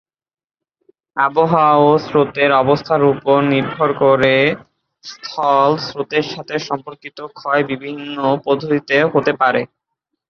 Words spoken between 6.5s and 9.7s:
সম্পর্কিত ক্ষয় বিভিন্ন পদ্ধতিতে হতে পারে।